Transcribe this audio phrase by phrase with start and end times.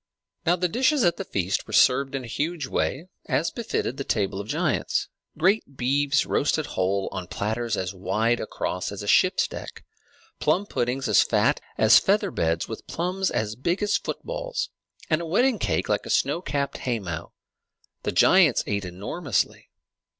[0.47, 4.03] Now the dishes at the feast were served in a huge way, as befitted the
[4.03, 9.47] table of giants: great beeves roasted whole, on platters as wide across as a ship's
[9.47, 9.85] deck;
[10.39, 14.71] plum puddings as fat as feather beds, with plums as big as footballs;
[15.07, 17.31] and a wedding cake like a snow capped haymow.
[18.01, 19.69] The giants ate enormously.